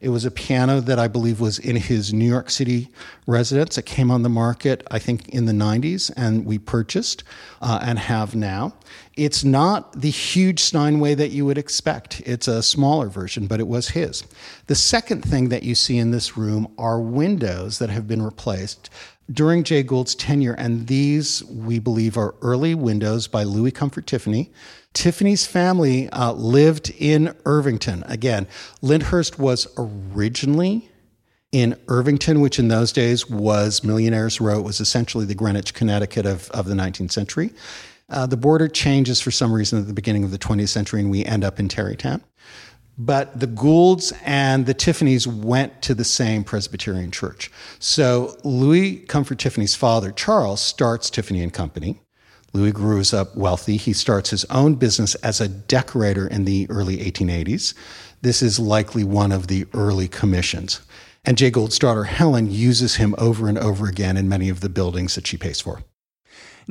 [0.00, 2.88] it was a piano that I believe was in his New York City
[3.26, 3.76] residence.
[3.76, 7.22] It came on the market, I think, in the 90s, and we purchased
[7.60, 8.72] uh, and have now.
[9.16, 12.22] It's not the huge Steinway that you would expect.
[12.24, 14.24] It's a smaller version, but it was his.
[14.68, 18.88] The second thing that you see in this room are windows that have been replaced
[19.32, 24.50] during Jay Gould's tenure, and these we believe are early windows by Louis Comfort Tiffany.
[24.92, 28.02] Tiffany's family uh, lived in Irvington.
[28.06, 28.48] Again,
[28.82, 30.88] Lyndhurst was originally
[31.52, 34.58] in Irvington, which in those days was Millionaires Row.
[34.58, 37.52] It was essentially the Greenwich, Connecticut of, of the 19th century.
[38.08, 41.10] Uh, the border changes for some reason at the beginning of the 20th century, and
[41.10, 42.22] we end up in Tarrytown.
[43.02, 47.50] But the Goulds and the Tiffanys went to the same Presbyterian church.
[47.78, 51.98] So Louis Comfort Tiffany's father, Charles, starts Tiffany and Company.
[52.52, 53.78] Louis grows up wealthy.
[53.78, 57.72] He starts his own business as a decorator in the early 1880s.
[58.20, 60.82] This is likely one of the early commissions.
[61.24, 64.68] And Jay Gould's daughter, Helen, uses him over and over again in many of the
[64.68, 65.82] buildings that she pays for.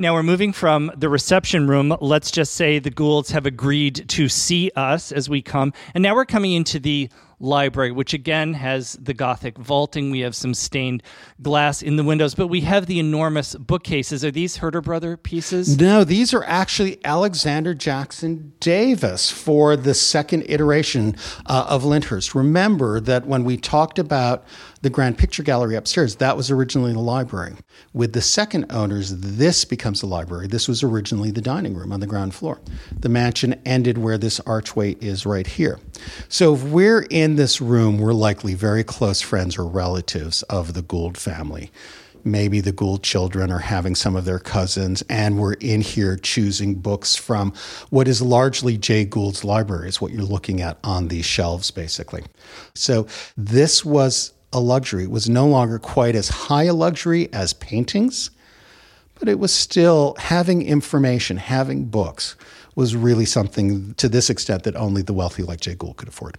[0.00, 1.94] Now we're moving from the reception room.
[2.00, 5.74] Let's just say the Goulds have agreed to see us as we come.
[5.92, 10.10] And now we're coming into the library, which again has the Gothic vaulting.
[10.10, 11.02] We have some stained
[11.42, 14.24] glass in the windows, but we have the enormous bookcases.
[14.24, 15.80] Are these Herter Brother pieces?
[15.80, 21.16] No, these are actually Alexander Jackson Davis for the second iteration
[21.46, 22.34] uh, of Lyndhurst.
[22.34, 24.44] Remember that when we talked about
[24.82, 27.54] the Grand Picture Gallery upstairs, that was originally the library.
[27.92, 30.46] With the second owners, this becomes the library.
[30.46, 32.60] This was originally the dining room on the ground floor.
[32.98, 35.78] The mansion ended where this archway is right here.
[36.28, 40.82] So if we're in this room, we're likely very close friends or relatives of the
[40.82, 41.70] Gould family.
[42.22, 46.74] Maybe the Gould children are having some of their cousins, and we're in here choosing
[46.74, 47.52] books from
[47.88, 52.22] what is largely Jay Gould's library, is what you're looking at on these shelves, basically.
[52.74, 53.06] So
[53.36, 55.04] this was a luxury.
[55.04, 58.30] It was no longer quite as high a luxury as paintings,
[59.18, 62.36] but it was still having information, having books
[62.74, 66.38] was really something to this extent that only the wealthy like Jay Gould could afford.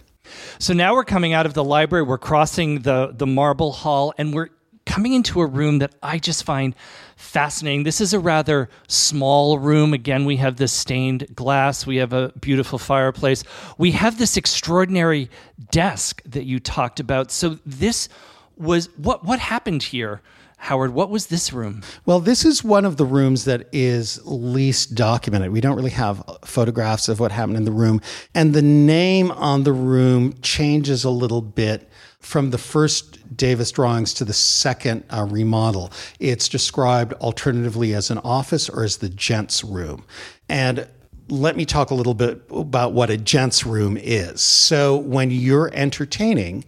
[0.59, 4.33] So now we're coming out of the library, we're crossing the the marble hall and
[4.33, 4.49] we're
[4.85, 6.75] coming into a room that I just find
[7.15, 7.83] fascinating.
[7.83, 9.93] This is a rather small room.
[9.93, 13.43] Again, we have this stained glass, we have a beautiful fireplace,
[13.77, 15.29] we have this extraordinary
[15.69, 17.31] desk that you talked about.
[17.31, 18.09] So, this
[18.57, 20.21] was what, what happened here?
[20.61, 21.81] Howard, what was this room?
[22.05, 25.51] Well, this is one of the rooms that is least documented.
[25.51, 27.99] We don't really have photographs of what happened in the room.
[28.35, 31.89] And the name on the room changes a little bit
[32.19, 35.91] from the first Davis drawings to the second uh, remodel.
[36.19, 40.05] It's described alternatively as an office or as the gents' room.
[40.47, 40.87] And
[41.27, 44.41] let me talk a little bit about what a gents' room is.
[44.43, 46.65] So, when you're entertaining,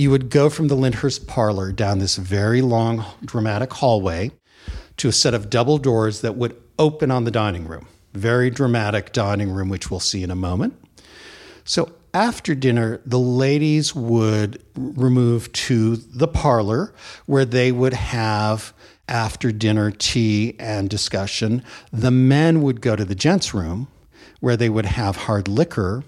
[0.00, 4.30] you would go from the Lyndhurst parlor down this very long, dramatic hallway
[4.96, 7.86] to a set of double doors that would open on the dining room.
[8.14, 10.74] Very dramatic dining room, which we'll see in a moment.
[11.64, 16.94] So after dinner, the ladies would remove to the parlor
[17.26, 18.72] where they would have
[19.06, 21.62] after dinner tea and discussion.
[21.92, 23.88] The men would go to the gents' room
[24.40, 26.04] where they would have hard liquor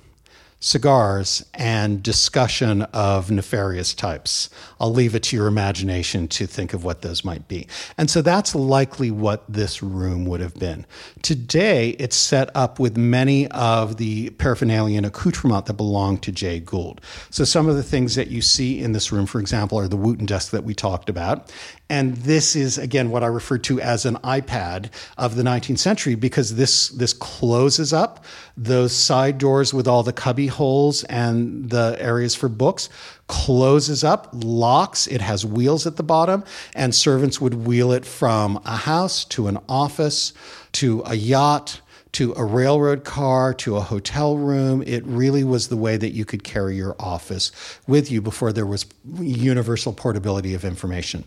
[0.62, 4.48] cigars and discussion of nefarious types.
[4.78, 7.66] I'll leave it to your imagination to think of what those might be.
[7.98, 10.86] And so that's likely what this room would have been.
[11.20, 16.60] Today, it's set up with many of the paraphernalia and accoutrement that belong to Jay
[16.60, 17.00] Gould.
[17.30, 19.96] So some of the things that you see in this room, for example, are the
[19.96, 21.52] Wooton desk that we talked about.
[21.92, 24.88] And this is, again, what I refer to as an iPad
[25.18, 28.24] of the 19th century because this, this closes up
[28.56, 32.88] those side doors with all the cubby holes and the areas for books,
[33.26, 35.06] closes up, locks.
[35.06, 39.48] It has wheels at the bottom, and servants would wheel it from a house to
[39.48, 40.32] an office
[40.72, 41.82] to a yacht
[42.12, 44.82] to a railroad car to a hotel room.
[44.86, 47.52] It really was the way that you could carry your office
[47.86, 48.86] with you before there was
[49.18, 51.24] universal portability of information.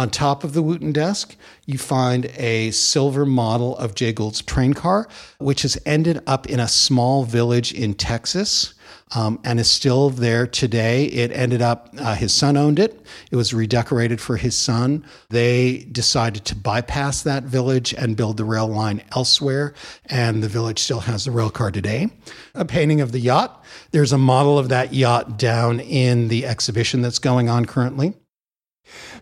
[0.00, 1.36] On top of the Wooton desk,
[1.66, 6.58] you find a silver model of Jay Gould's train car, which has ended up in
[6.58, 8.72] a small village in Texas.
[9.12, 11.06] Um, and is still there today.
[11.06, 13.04] It ended up, uh, his son owned it.
[13.32, 15.04] It was redecorated for his son.
[15.30, 19.74] They decided to bypass that village and build the rail line elsewhere.
[20.06, 22.08] And the village still has the rail car today.
[22.54, 23.64] A painting of the yacht.
[23.90, 28.14] There's a model of that yacht down in the exhibition that's going on currently.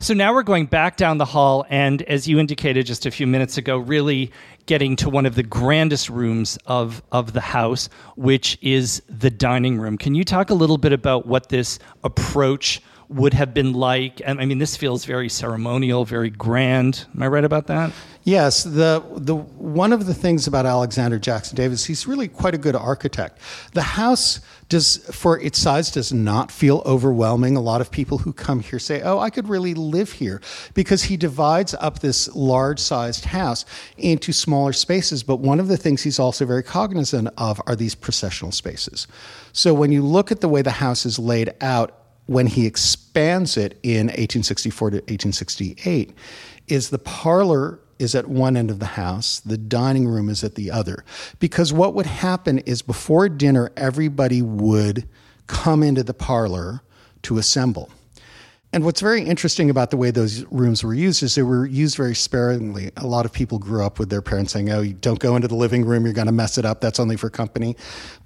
[0.00, 3.26] So now we're going back down the hall, and as you indicated just a few
[3.26, 4.30] minutes ago, really
[4.66, 9.78] getting to one of the grandest rooms of, of the house, which is the dining
[9.78, 9.96] room.
[9.96, 14.20] Can you talk a little bit about what this approach would have been like?
[14.24, 17.06] And I mean, this feels very ceremonial, very grand.
[17.14, 17.92] Am I right about that?
[18.24, 22.58] Yes, the the one of the things about Alexander Jackson Davis, he's really quite a
[22.58, 23.38] good architect.
[23.72, 27.56] The house does for its size does not feel overwhelming.
[27.56, 30.40] A lot of people who come here say, "Oh, I could really live here,"
[30.74, 33.64] because he divides up this large-sized house
[33.96, 37.94] into smaller spaces, but one of the things he's also very cognizant of are these
[37.94, 39.06] processional spaces.
[39.52, 41.94] So when you look at the way the house is laid out
[42.26, 46.12] when he expands it in 1864 to 1868
[46.68, 50.54] is the parlor is at one end of the house, the dining room is at
[50.54, 51.04] the other.
[51.38, 55.08] Because what would happen is before dinner, everybody would
[55.46, 56.82] come into the parlor
[57.22, 57.90] to assemble.
[58.70, 61.96] And what's very interesting about the way those rooms were used is they were used
[61.96, 62.90] very sparingly.
[62.98, 65.48] A lot of people grew up with their parents saying, Oh, you don't go into
[65.48, 67.76] the living room, you're going to mess it up, that's only for company.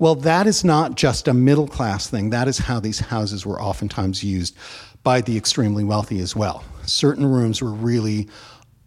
[0.01, 2.31] Well, that is not just a middle class thing.
[2.31, 4.57] That is how these houses were oftentimes used
[5.05, 6.65] by the extremely wealthy as well.
[6.87, 8.29] Certain rooms were really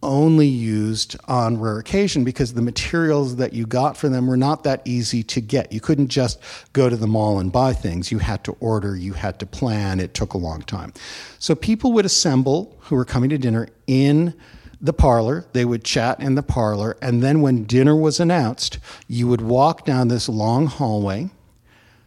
[0.06, 4.62] only used on rare occasion because the materials that you got for them were not
[4.62, 5.72] that easy to get.
[5.72, 6.40] You couldn't just
[6.72, 8.10] go to the mall and buy things.
[8.10, 10.00] You had to order, you had to plan.
[10.00, 10.92] It took a long time.
[11.38, 14.32] So people would assemble who were coming to dinner in
[14.80, 15.44] the parlor.
[15.52, 16.96] They would chat in the parlor.
[17.02, 18.78] And then when dinner was announced,
[19.08, 21.30] you would walk down this long hallway.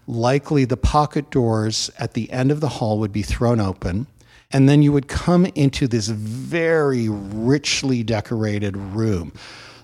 [0.07, 4.07] Likely the pocket doors at the end of the hall would be thrown open.
[4.51, 9.31] And then you would come into this very richly decorated room.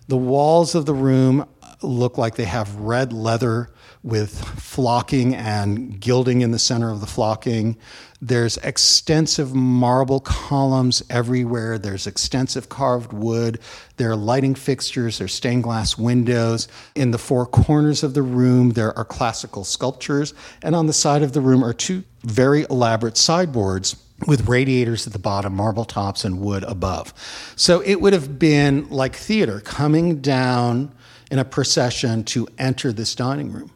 [0.07, 1.47] The walls of the room
[1.85, 3.69] look like they have red leather
[4.03, 7.75] with flocking and gilding in the center of the flocking.
[8.21, 11.79] There's extensive marble columns everywhere.
[11.79, 13.59] There's extensive carved wood.
[13.97, 15.17] There are lighting fixtures.
[15.17, 16.67] There's stained glass windows.
[16.93, 20.33] In the four corners of the room, there are classical sculptures.
[20.61, 23.95] And on the side of the room are two very elaborate sideboards
[24.27, 27.13] with radiators at the bottom, marble tops, and wood above.
[27.55, 30.93] So it would have been like theater coming down
[31.35, 33.69] in a procession to enter this dining room.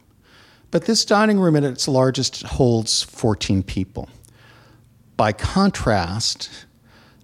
[0.70, 4.08] But this dining room at its largest holds 14 people.
[5.18, 6.48] By contrast,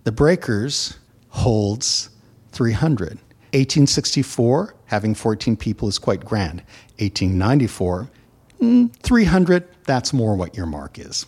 [0.04, 0.98] the Breakers
[1.30, 2.10] holds
[2.52, 3.18] 300.
[3.54, 6.60] 1864, having 14 people is quite grand.
[6.98, 8.10] 1894,
[8.60, 11.24] mm, 300, that's more what your mark is.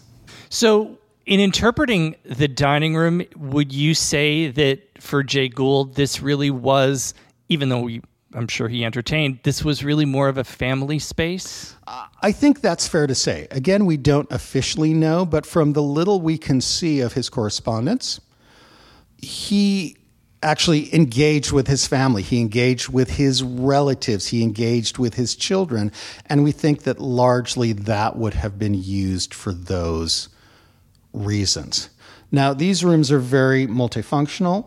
[0.51, 6.51] So, in interpreting the dining room, would you say that for Jay Gould, this really
[6.51, 7.15] was,
[7.49, 8.03] even though we,
[8.35, 11.75] I'm sure he entertained, this was really more of a family space?
[12.23, 13.49] I think that's fair to say.
[13.51, 18.21] Again, we don't officially know, but from the little we can see of his correspondence,
[19.17, 19.97] he
[20.43, 22.23] actually engaged with his family.
[22.23, 24.29] He engaged with his relatives.
[24.29, 25.91] He engaged with his children.
[26.27, 30.29] And we think that largely that would have been used for those
[31.13, 31.89] reasons.
[32.31, 34.67] Now, these rooms are very multifunctional.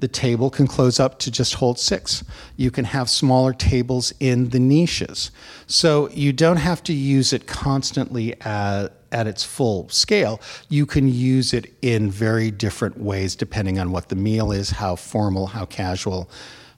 [0.00, 2.24] The table can close up to just hold six.
[2.56, 5.30] You can have smaller tables in the niches.
[5.66, 10.40] So you don't have to use it constantly at, at its full scale.
[10.68, 14.94] You can use it in very different ways depending on what the meal is, how
[14.96, 16.30] formal, how casual.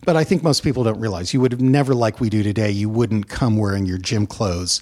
[0.04, 2.70] But I think most people don't realize you would have never, like we do today,
[2.70, 4.80] you wouldn't come wearing your gym clothes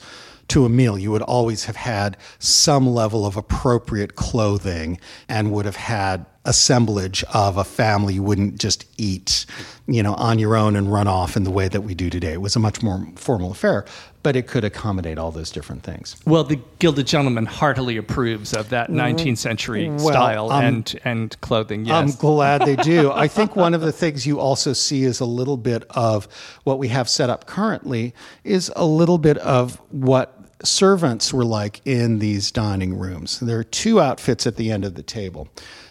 [0.48, 0.98] to a meal.
[0.98, 7.24] You would always have had some level of appropriate clothing and would have had assemblage
[7.34, 8.14] of a family.
[8.14, 9.44] You wouldn't just eat,
[9.86, 12.32] you know, on your own and run off in the way that we do today.
[12.32, 13.84] It was a much more formal affair,
[14.22, 16.16] but it could accommodate all those different things.
[16.24, 21.40] Well, the Gilded Gentleman heartily approves of that 19th century well, style um, and, and
[21.40, 21.84] clothing.
[21.84, 21.94] Yes.
[21.94, 23.12] I'm glad they do.
[23.14, 26.28] I think one of the things you also see is a little bit of
[26.64, 28.14] what we have set up currently
[28.44, 30.34] is a little bit of what
[30.64, 33.40] servants were like in these dining rooms.
[33.40, 35.48] There are two outfits at the end of the table.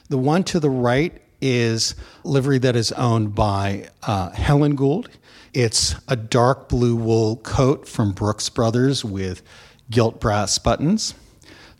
[0.10, 5.10] The one to the right is livery that is owned by uh, Helen Gould.
[5.53, 9.41] It's a dark blue wool coat from Brooks Brothers with
[9.89, 11.14] gilt brass buttons.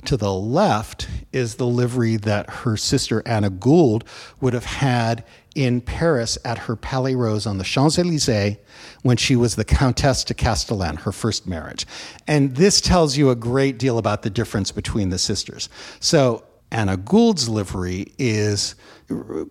[0.06, 4.04] To the left is the livery that her sister Anna Gould
[4.40, 5.24] would have had
[5.56, 8.58] in Paris at her Palais Rose on the Champs Elysees
[9.02, 11.88] when she was the Countess de Castellane, her first marriage.
[12.28, 15.68] And this tells you a great deal about the difference between the sisters.
[16.00, 18.76] So Anna Gould's livery is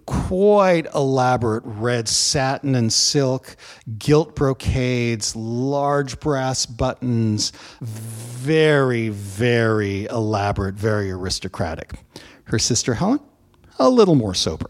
[0.05, 3.57] quite elaborate red satin and silk,
[3.99, 12.05] gilt brocades, large brass buttons, very, very elaborate, very aristocratic.
[12.45, 13.21] Her sister Helen,
[13.79, 14.69] a little more sober.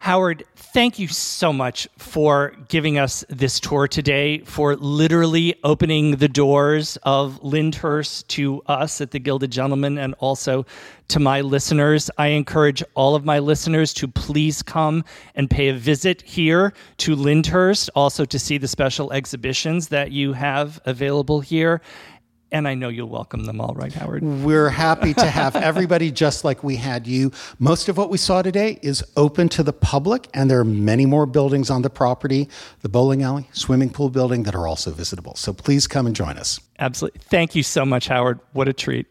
[0.00, 6.26] Howard, thank you so much for giving us this tour today, for literally opening the
[6.26, 10.64] doors of Lyndhurst to us at the Gilded Gentleman and also
[11.08, 12.10] to my listeners.
[12.16, 17.14] I encourage all of my listeners to please come and pay a visit here to
[17.14, 21.82] Lyndhurst, also to see the special exhibitions that you have available here
[22.52, 24.22] and I know you'll welcome them all, right, Howard?
[24.22, 27.32] We're happy to have everybody just like we had you.
[27.58, 31.06] Most of what we saw today is open to the public, and there are many
[31.06, 32.48] more buildings on the property
[32.80, 35.34] the bowling alley, swimming pool building that are also visitable.
[35.34, 36.60] So please come and join us.
[36.78, 37.20] Absolutely.
[37.24, 38.40] Thank you so much, Howard.
[38.52, 39.06] What a treat.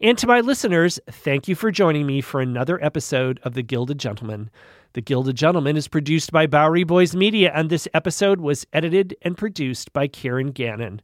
[0.00, 3.98] And to my listeners, thank you for joining me for another episode of The Gilded
[3.98, 4.50] Gentleman.
[4.94, 9.38] The Gilded Gentleman is produced by Bowery Boys Media, and this episode was edited and
[9.38, 11.00] produced by Kieran Gannon.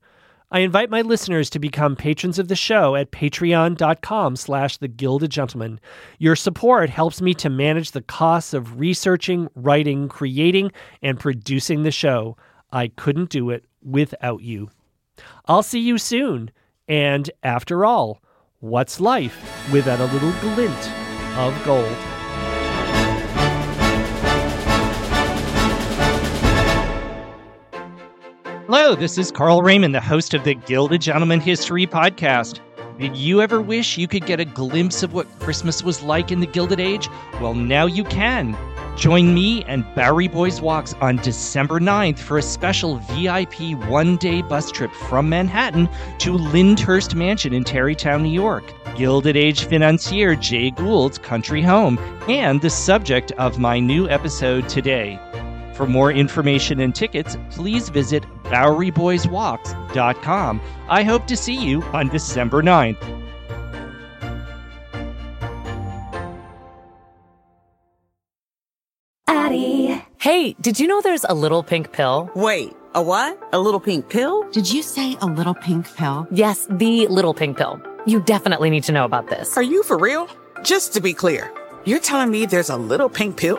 [0.51, 5.31] I invite my listeners to become patrons of the show at patreon.com slash the gilded
[5.31, 5.79] gentleman.
[6.19, 10.73] Your support helps me to manage the costs of researching, writing, creating,
[11.03, 12.39] and producing the show.
[12.73, 14.71] I couldn't do it without you.
[15.45, 16.51] I'll see you soon.
[16.89, 18.23] And after all,
[18.61, 20.91] what's life without a little glint
[21.37, 22.18] of gold?
[28.71, 32.61] Hello, this is Carl Raymond, the host of the Gilded Gentleman History Podcast.
[32.99, 36.41] Did you ever wish you could get a glimpse of what Christmas was like in
[36.41, 37.09] the Gilded Age?
[37.41, 38.55] Well, now you can.
[38.95, 44.43] Join me and Bowery Boys Walks on December 9th for a special VIP one day
[44.43, 45.89] bus trip from Manhattan
[46.19, 51.99] to Lyndhurst Mansion in Tarrytown, New York, Gilded Age financier Jay Gould's country home,
[52.29, 55.19] and the subject of my new episode today.
[55.73, 60.61] For more information and tickets, please visit BoweryBoysWalks.com.
[60.89, 62.97] I hope to see you on December 9th.
[69.27, 70.03] Addie.
[70.19, 72.31] Hey, did you know there's a little pink pill?
[72.35, 73.39] Wait, a what?
[73.53, 74.49] A little pink pill?
[74.51, 76.27] Did you say a little pink pill?
[76.31, 77.81] Yes, the little pink pill.
[78.07, 79.57] You definitely need to know about this.
[79.57, 80.29] Are you for real?
[80.63, 81.53] Just to be clear,
[81.85, 83.59] you're telling me there's a little pink pill